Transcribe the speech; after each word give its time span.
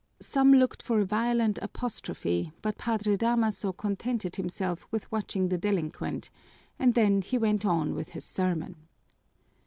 Some 0.19 0.53
looked 0.55 0.81
for 0.81 0.99
a 0.99 1.05
violent 1.05 1.59
apostrophe, 1.61 2.51
but 2.63 2.79
Padre 2.79 3.17
Damaso 3.17 3.71
contented 3.71 4.35
himself 4.35 4.87
with 4.89 5.11
watching 5.11 5.49
the 5.49 5.59
delinquent, 5.59 6.31
and 6.79 6.95
then 6.95 7.21
he 7.21 7.37
went 7.37 7.67
on 7.67 7.93
with 7.93 8.09
his 8.09 8.25
sermon. 8.25 8.87